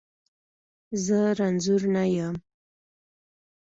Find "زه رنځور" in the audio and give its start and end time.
1.05-1.81